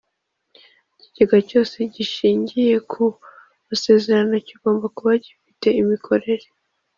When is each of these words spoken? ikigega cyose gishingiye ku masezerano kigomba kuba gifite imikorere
ikigega 1.05 1.37
cyose 1.49 1.77
gishingiye 1.93 2.75
ku 2.91 3.03
masezerano 3.69 4.35
kigomba 4.47 4.85
kuba 4.97 5.13
gifite 5.23 5.67
imikorere 5.81 6.45